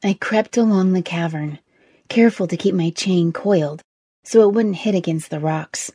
I 0.00 0.12
crept 0.12 0.56
along 0.56 0.92
the 0.92 1.02
cavern, 1.02 1.58
careful 2.08 2.46
to 2.46 2.56
keep 2.56 2.72
my 2.72 2.90
chain 2.90 3.32
coiled 3.32 3.82
so 4.22 4.42
it 4.42 4.54
wouldn't 4.54 4.76
hit 4.76 4.94
against 4.94 5.28
the 5.28 5.40
rocks. 5.40 5.90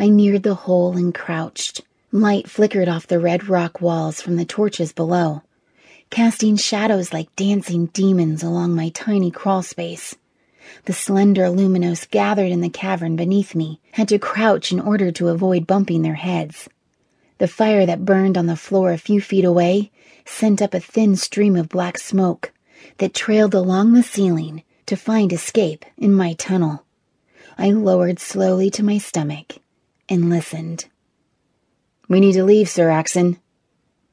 I 0.00 0.08
neared 0.08 0.42
the 0.42 0.56
hole 0.56 0.96
and 0.96 1.14
crouched. 1.14 1.82
Light 2.10 2.50
flickered 2.50 2.88
off 2.88 3.06
the 3.06 3.20
red 3.20 3.48
rock 3.48 3.80
walls 3.80 4.20
from 4.20 4.34
the 4.34 4.44
torches 4.44 4.92
below, 4.92 5.42
casting 6.10 6.56
shadows 6.56 7.12
like 7.12 7.36
dancing 7.36 7.86
demons 7.86 8.42
along 8.42 8.74
my 8.74 8.88
tiny 8.88 9.30
crawl 9.30 9.62
space. 9.62 10.16
The 10.86 10.92
slender 10.92 11.48
Luminos 11.50 12.10
gathered 12.10 12.50
in 12.50 12.62
the 12.62 12.68
cavern 12.68 13.14
beneath 13.14 13.54
me 13.54 13.78
had 13.92 14.08
to 14.08 14.18
crouch 14.18 14.72
in 14.72 14.80
order 14.80 15.12
to 15.12 15.28
avoid 15.28 15.68
bumping 15.68 16.02
their 16.02 16.14
heads. 16.14 16.68
The 17.38 17.46
fire 17.46 17.86
that 17.86 18.04
burned 18.04 18.36
on 18.36 18.46
the 18.46 18.56
floor 18.56 18.90
a 18.90 18.98
few 18.98 19.20
feet 19.20 19.44
away 19.44 19.92
sent 20.24 20.60
up 20.60 20.74
a 20.74 20.80
thin 20.80 21.14
stream 21.14 21.54
of 21.54 21.68
black 21.68 21.96
smoke 21.96 22.52
that 22.98 23.14
trailed 23.14 23.54
along 23.54 23.92
the 23.92 24.02
ceiling 24.02 24.62
to 24.86 24.96
find 24.96 25.32
escape 25.32 25.84
in 25.96 26.12
my 26.12 26.32
tunnel. 26.34 26.84
I 27.56 27.70
lowered 27.70 28.18
slowly 28.18 28.70
to 28.70 28.82
my 28.82 28.98
stomach 28.98 29.58
and 30.08 30.30
listened. 30.30 30.86
We 32.08 32.20
need 32.20 32.32
to 32.32 32.44
leave, 32.44 32.68
Sir 32.68 32.90
Axon, 32.90 33.38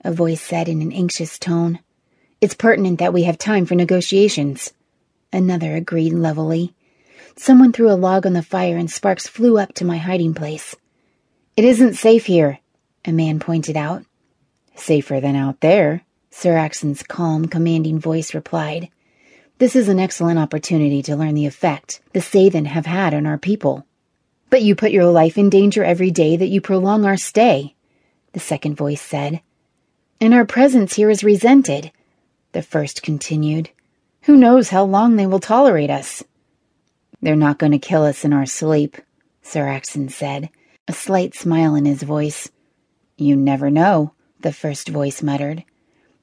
a 0.03 0.11
voice 0.11 0.41
said 0.41 0.69
in 0.69 0.81
an 0.81 0.91
anxious 0.91 1.39
tone. 1.39 1.79
It's 2.39 2.53
pertinent 2.53 2.99
that 2.99 3.13
we 3.13 3.23
have 3.23 3.37
time 3.37 3.65
for 3.65 3.73
negotiations. 3.73 4.71
Another 5.33 5.75
agreed 5.75 6.13
levelly. 6.13 6.75
Someone 7.35 7.71
threw 7.71 7.91
a 7.91 7.93
log 7.93 8.25
on 8.25 8.33
the 8.33 8.43
fire 8.43 8.77
and 8.77 8.89
sparks 8.91 9.27
flew 9.27 9.57
up 9.57 9.73
to 9.73 9.85
my 9.85 9.97
hiding 9.97 10.33
place. 10.33 10.75
It 11.55 11.65
isn't 11.65 11.95
safe 11.95 12.27
here, 12.27 12.59
a 13.05 13.11
man 13.11 13.39
pointed 13.39 13.75
out. 13.75 14.03
Safer 14.75 15.19
than 15.19 15.35
out 15.35 15.59
there, 15.61 16.03
Sir 16.39 16.55
Axon's 16.55 17.01
calm, 17.01 17.47
commanding 17.47 17.97
voice 17.97 18.35
replied. 18.35 18.89
This 19.57 19.75
is 19.75 19.89
an 19.89 19.99
excellent 19.99 20.37
opportunity 20.37 21.01
to 21.01 21.15
learn 21.15 21.33
the 21.33 21.47
effect 21.47 21.99
the 22.13 22.19
Sathen 22.19 22.67
have 22.67 22.85
had 22.85 23.15
on 23.15 23.25
our 23.25 23.39
people. 23.39 23.87
But 24.51 24.61
you 24.61 24.75
put 24.75 24.91
your 24.91 25.05
life 25.05 25.39
in 25.39 25.49
danger 25.49 25.83
every 25.83 26.11
day 26.11 26.37
that 26.37 26.49
you 26.49 26.61
prolong 26.61 27.05
our 27.05 27.17
stay, 27.17 27.73
the 28.33 28.39
second 28.39 28.75
voice 28.75 29.01
said. 29.01 29.41
And 30.21 30.31
our 30.31 30.45
presence 30.45 30.93
here 30.93 31.09
is 31.09 31.23
resented, 31.23 31.91
the 32.51 32.61
first 32.61 33.01
continued. 33.01 33.71
Who 34.25 34.37
knows 34.37 34.69
how 34.69 34.83
long 34.83 35.15
they 35.15 35.25
will 35.25 35.39
tolerate 35.39 35.89
us? 35.89 36.23
They're 37.19 37.35
not 37.35 37.57
going 37.57 37.71
to 37.71 37.79
kill 37.79 38.03
us 38.03 38.23
in 38.23 38.31
our 38.31 38.45
sleep, 38.45 38.97
Sir 39.41 39.67
Axon 39.67 40.09
said, 40.09 40.51
a 40.87 40.93
slight 40.93 41.33
smile 41.33 41.73
in 41.73 41.85
his 41.85 42.03
voice. 42.03 42.51
You 43.17 43.35
never 43.35 43.71
know, 43.71 44.13
the 44.39 44.53
first 44.53 44.89
voice 44.89 45.23
muttered. 45.23 45.63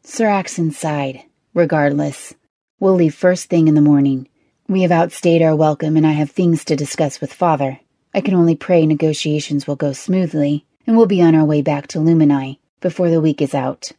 Sir 0.06 0.28
Axon 0.28 0.70
sighed. 0.70 1.22
Regardless, 1.54 2.34
we'll 2.78 2.94
leave 2.94 3.14
first 3.14 3.48
thing 3.48 3.68
in 3.68 3.74
the 3.74 3.80
morning. 3.80 4.28
We 4.68 4.82
have 4.82 4.92
outstayed 4.92 5.40
our 5.40 5.56
welcome, 5.56 5.96
and 5.96 6.06
I 6.06 6.12
have 6.12 6.30
things 6.30 6.62
to 6.66 6.76
discuss 6.76 7.22
with 7.22 7.32
Father. 7.32 7.80
I 8.12 8.20
can 8.20 8.34
only 8.34 8.54
pray 8.54 8.84
negotiations 8.84 9.66
will 9.66 9.76
go 9.76 9.94
smoothly, 9.94 10.66
and 10.86 10.94
we'll 10.96 11.06
be 11.06 11.22
on 11.22 11.34
our 11.34 11.46
way 11.46 11.62
back 11.62 11.86
to 11.88 12.00
Lumini 12.00 12.58
before 12.80 13.08
the 13.08 13.20
week 13.20 13.40
is 13.40 13.54
out. 13.54 13.92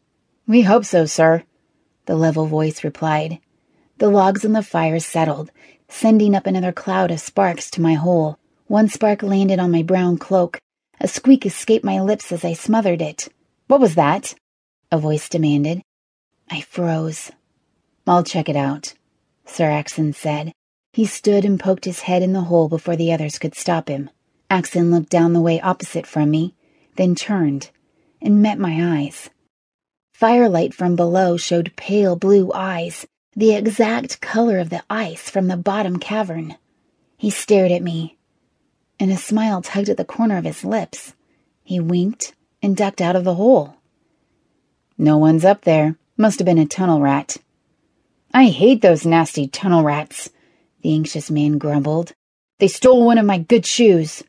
We 0.47 0.61
hope 0.61 0.85
so, 0.85 1.07
sir, 1.07 1.43
the 2.05 2.15
level 2.15 2.45
voice 2.45 2.83
replied. 2.83 3.39
The 3.97 4.09
logs 4.09 4.45
on 4.45 4.53
the 4.53 4.61
fire 4.61 4.99
settled, 4.99 5.51
sending 5.89 6.35
up 6.35 6.45
another 6.45 6.71
cloud 6.71 7.09
of 7.09 7.19
sparks 7.19 7.71
to 7.71 7.81
my 7.81 7.95
hole. 7.95 8.37
One 8.67 8.89
spark 8.89 9.23
landed 9.23 9.57
on 9.57 9.71
my 9.71 9.81
brown 9.81 10.19
cloak. 10.19 10.59
A 11.01 11.07
squeak 11.07 11.47
escaped 11.47 11.83
my 11.83 11.99
lips 11.99 12.31
as 12.31 12.45
I 12.45 12.53
smothered 12.53 13.01
it. 13.01 13.27
What 13.67 13.81
was 13.81 13.95
that? 13.95 14.35
A 14.91 14.99
voice 14.99 15.27
demanded. 15.27 15.81
I 16.49 16.61
froze. 16.61 17.31
I'll 18.07 18.23
check 18.23 18.49
it 18.49 18.55
out, 18.55 18.93
Sir 19.45 19.69
Axon 19.69 20.13
said. 20.13 20.51
He 20.93 21.05
stood 21.05 21.43
and 21.43 21.59
poked 21.59 21.85
his 21.85 22.01
head 22.01 22.21
in 22.21 22.33
the 22.33 22.41
hole 22.41 22.69
before 22.69 22.95
the 22.95 23.11
others 23.11 23.39
could 23.39 23.55
stop 23.55 23.89
him. 23.89 24.09
Axon 24.49 24.91
looked 24.91 25.09
down 25.09 25.33
the 25.33 25.41
way 25.41 25.59
opposite 25.59 26.05
from 26.05 26.31
me, 26.31 26.53
then 26.95 27.15
turned 27.15 27.71
and 28.21 28.41
met 28.41 28.59
my 28.59 28.99
eyes. 28.99 29.29
Firelight 30.13 30.73
from 30.73 30.95
below 30.95 31.35
showed 31.35 31.75
pale 31.75 32.15
blue 32.15 32.51
eyes, 32.53 33.05
the 33.35 33.53
exact 33.53 34.21
color 34.21 34.59
of 34.59 34.69
the 34.69 34.83
ice 34.89 35.29
from 35.29 35.47
the 35.47 35.57
bottom 35.57 35.99
cavern. 35.99 36.55
He 37.17 37.29
stared 37.29 37.71
at 37.71 37.83
me, 37.83 38.17
and 38.99 39.11
a 39.11 39.17
smile 39.17 39.61
tugged 39.61 39.89
at 39.89 39.97
the 39.97 40.05
corner 40.05 40.37
of 40.37 40.45
his 40.45 40.63
lips. 40.63 41.13
He 41.63 41.79
winked 41.79 42.33
and 42.61 42.77
ducked 42.77 43.01
out 43.01 43.15
of 43.15 43.25
the 43.25 43.35
hole. 43.35 43.75
No 44.97 45.17
one's 45.17 45.43
up 45.43 45.63
there, 45.63 45.97
must 46.17 46.39
have 46.39 46.45
been 46.45 46.57
a 46.57 46.65
tunnel 46.65 47.01
rat. 47.01 47.37
I 48.33 48.45
hate 48.45 48.81
those 48.81 49.05
nasty 49.05 49.47
tunnel 49.47 49.83
rats, 49.83 50.29
the 50.81 50.93
anxious 50.93 51.29
man 51.31 51.57
grumbled. 51.57 52.13
They 52.59 52.67
stole 52.67 53.05
one 53.05 53.17
of 53.17 53.25
my 53.25 53.37
good 53.37 53.65
shoes. 53.65 54.23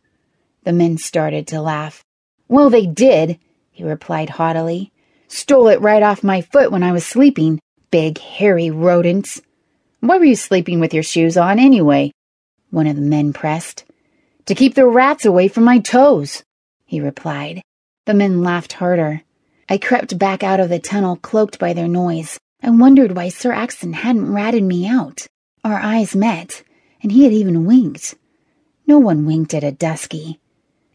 The 0.65 0.73
men 0.73 0.99
started 0.99 1.47
to 1.49 1.61
laugh. 1.61 2.05
Well, 2.49 2.71
they 2.71 2.87
did, 2.87 3.39
he 3.71 3.85
replied 3.85 4.31
haughtily. 4.31 4.93
Stole 5.29 5.69
it 5.69 5.81
right 5.81 6.03
off 6.03 6.25
my 6.25 6.41
foot 6.41 6.73
when 6.73 6.83
I 6.83 6.93
was 6.93 7.07
sleeping. 7.07 7.61
Big, 7.91 8.19
hairy 8.19 8.71
rodents. 8.71 9.41
Why 10.01 10.19
were 10.19 10.25
you 10.25 10.37
sleeping 10.37 10.81
with 10.81 10.95
your 10.95 11.03
shoes 11.03 11.37
on 11.37 11.59
anyway? 11.59 12.13
One 12.71 12.87
of 12.87 12.97
the 12.97 13.03
men 13.03 13.33
pressed. 13.33 13.85
To 14.47 14.55
keep 14.55 14.75
the 14.75 14.87
rats 14.87 15.25
away 15.25 15.49
from 15.49 15.65
my 15.65 15.79
toes, 15.79 16.45
he 16.85 17.01
replied. 17.01 17.63
The 18.07 18.15
men 18.15 18.43
laughed 18.43 18.75
harder. 18.75 19.23
I 19.69 19.79
crept 19.79 20.17
back 20.17 20.45
out 20.45 20.61
of 20.61 20.69
the 20.69 20.79
tunnel, 20.79 21.17
cloaked 21.17 21.59
by 21.59 21.73
their 21.73 21.89
noise. 21.89 22.39
I 22.63 22.71
wondered 22.71 23.17
why 23.17 23.31
Sir 23.31 23.51
Axon 23.51 23.95
hadn't 23.95 24.33
ratted 24.33 24.63
me 24.63 24.87
out. 24.87 25.27
Our 25.65 25.81
eyes 25.81 26.15
met, 26.15 26.63
and 27.03 27.11
he 27.11 27.25
had 27.25 27.33
even 27.33 27.67
winked. 27.67 28.15
No 28.87 29.01
one 29.01 29.27
winked 29.27 29.55
at 29.55 29.65
a 29.65 29.73
Duskie. 29.73 30.39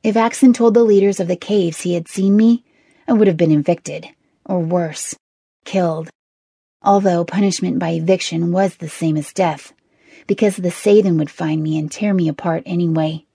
If 0.03 0.15
Axon 0.15 0.53
told 0.53 0.73
the 0.73 0.85
leaders 0.85 1.19
of 1.19 1.27
the 1.27 1.35
caves 1.35 1.81
he 1.81 1.95
had 1.95 2.07
seen 2.07 2.37
me, 2.37 2.63
I 3.09 3.11
would 3.11 3.27
have 3.27 3.35
been 3.35 3.51
evicted, 3.51 4.07
or 4.45 4.61
worse, 4.61 5.17
killed. 5.65 6.09
Although 6.81 7.25
punishment 7.25 7.77
by 7.77 7.89
eviction 7.89 8.53
was 8.53 8.75
the 8.75 8.87
same 8.87 9.17
as 9.17 9.33
death, 9.33 9.73
because 10.27 10.55
the 10.55 10.71
Sathen 10.71 11.17
would 11.17 11.29
find 11.29 11.61
me 11.61 11.77
and 11.77 11.91
tear 11.91 12.13
me 12.13 12.29
apart 12.29 12.63
anyway. 12.65 13.25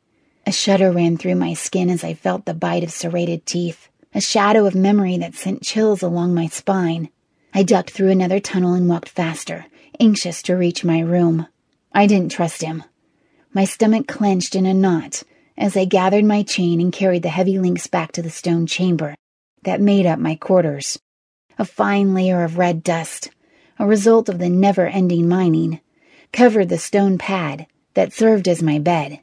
A 0.46 0.52
shudder 0.52 0.90
ran 0.90 1.18
through 1.18 1.34
my 1.34 1.52
skin 1.52 1.90
as 1.90 2.02
I 2.02 2.14
felt 2.14 2.46
the 2.46 2.54
bite 2.54 2.84
of 2.84 2.90
serrated 2.90 3.44
teeth 3.44 3.90
a 4.16 4.20
shadow 4.22 4.64
of 4.64 4.74
memory 4.74 5.18
that 5.18 5.34
sent 5.34 5.62
chills 5.62 6.02
along 6.02 6.32
my 6.32 6.46
spine. 6.46 7.10
I 7.52 7.62
ducked 7.62 7.90
through 7.90 8.08
another 8.08 8.40
tunnel 8.40 8.72
and 8.72 8.88
walked 8.88 9.10
faster, 9.10 9.66
anxious 10.00 10.40
to 10.44 10.54
reach 10.54 10.82
my 10.82 11.00
room. 11.00 11.48
I 11.92 12.06
didn't 12.06 12.32
trust 12.32 12.62
him. 12.62 12.82
My 13.52 13.66
stomach 13.66 14.08
clenched 14.08 14.54
in 14.54 14.64
a 14.64 14.72
knot 14.72 15.22
as 15.58 15.76
I 15.76 15.84
gathered 15.84 16.24
my 16.24 16.42
chain 16.42 16.80
and 16.80 16.90
carried 16.90 17.24
the 17.24 17.28
heavy 17.28 17.58
links 17.58 17.88
back 17.88 18.10
to 18.12 18.22
the 18.22 18.30
stone 18.30 18.66
chamber 18.66 19.16
that 19.64 19.82
made 19.82 20.06
up 20.06 20.18
my 20.18 20.34
quarters. 20.34 20.98
A 21.58 21.66
fine 21.66 22.14
layer 22.14 22.42
of 22.42 22.56
red 22.56 22.82
dust, 22.82 23.28
a 23.78 23.86
result 23.86 24.30
of 24.30 24.38
the 24.38 24.48
never 24.48 24.86
ending 24.86 25.28
mining, 25.28 25.82
covered 26.32 26.70
the 26.70 26.78
stone 26.78 27.18
pad 27.18 27.66
that 27.92 28.14
served 28.14 28.48
as 28.48 28.62
my 28.62 28.78
bed. 28.78 29.20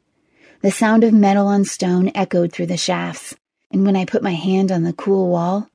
The 0.61 0.69
sound 0.69 1.03
of 1.03 1.13
metal 1.13 1.47
on 1.47 1.65
stone 1.65 2.11
echoed 2.13 2.53
through 2.53 2.67
the 2.67 2.77
shafts, 2.77 3.35
and 3.73 3.85
when 3.85 3.95
I 3.95 4.05
put 4.05 4.21
my 4.21 4.35
hand 4.35 4.71
on 4.71 4.83
the 4.83 4.93
cool 4.93 5.29
wall, 5.29 5.67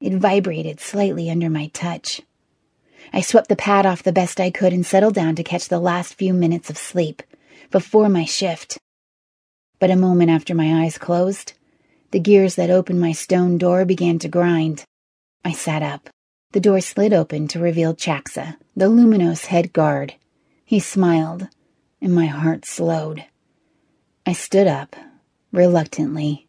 it 0.00 0.12
vibrated 0.12 0.80
slightly 0.80 1.30
under 1.30 1.48
my 1.48 1.68
touch. 1.68 2.20
I 3.12 3.20
swept 3.20 3.48
the 3.48 3.56
pad 3.56 3.86
off 3.86 4.02
the 4.02 4.12
best 4.12 4.40
I 4.40 4.50
could 4.50 4.72
and 4.72 4.84
settled 4.84 5.14
down 5.14 5.36
to 5.36 5.44
catch 5.44 5.68
the 5.68 5.78
last 5.78 6.14
few 6.14 6.34
minutes 6.34 6.68
of 6.68 6.76
sleep 6.76 7.22
before 7.70 8.08
my 8.08 8.24
shift. 8.24 8.76
But 9.78 9.92
a 9.92 9.96
moment 9.96 10.30
after 10.30 10.54
my 10.54 10.82
eyes 10.82 10.98
closed, 10.98 11.52
the 12.10 12.18
gears 12.18 12.56
that 12.56 12.70
opened 12.70 13.00
my 13.00 13.12
stone 13.12 13.56
door 13.56 13.84
began 13.84 14.18
to 14.18 14.28
grind. 14.28 14.84
I 15.44 15.52
sat 15.52 15.82
up. 15.82 16.10
The 16.52 16.60
door 16.60 16.80
slid 16.80 17.12
open 17.12 17.46
to 17.48 17.60
reveal 17.60 17.94
Chaxa, 17.94 18.56
the 18.76 18.88
Luminous 18.88 19.46
head 19.46 19.72
guard. 19.72 20.14
He 20.64 20.80
smiled, 20.80 21.48
and 22.00 22.14
my 22.14 22.26
heart 22.26 22.64
slowed. 22.64 23.24
I 24.26 24.32
stood 24.32 24.66
up, 24.66 24.96
reluctantly. 25.52 26.43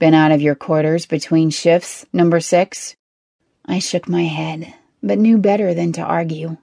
Been 0.00 0.14
out 0.14 0.32
of 0.32 0.40
your 0.40 0.54
quarters 0.54 1.04
between 1.04 1.50
shifts, 1.50 2.06
number 2.10 2.40
six? 2.40 2.96
I 3.66 3.80
shook 3.80 4.08
my 4.08 4.22
head, 4.22 4.72
but 5.02 5.18
knew 5.18 5.36
better 5.36 5.74
than 5.74 5.92
to 5.92 6.00
argue. 6.00 6.56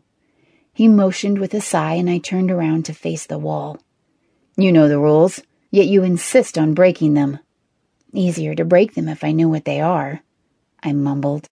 He 0.73 0.87
motioned 0.87 1.37
with 1.37 1.53
a 1.53 1.61
sigh, 1.61 1.93
and 1.93 2.09
I 2.09 2.17
turned 2.17 2.49
around 2.49 2.85
to 2.85 2.95
face 2.95 3.27
the 3.27 3.37
wall. 3.37 3.77
You 4.57 4.71
know 4.71 4.87
the 4.87 4.97
rules, 4.97 5.39
yet 5.69 5.85
you 5.85 6.01
insist 6.01 6.57
on 6.57 6.73
breaking 6.73 7.13
them. 7.13 7.37
Easier 8.11 8.55
to 8.55 8.65
break 8.65 8.95
them 8.95 9.07
if 9.07 9.23
I 9.23 9.33
knew 9.33 9.49
what 9.49 9.65
they 9.65 9.81
are, 9.81 10.23
I 10.81 10.93
mumbled. 10.93 11.45